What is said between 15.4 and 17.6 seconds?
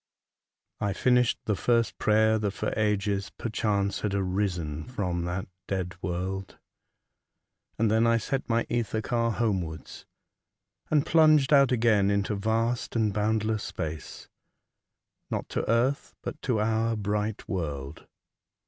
to earth, but to our bright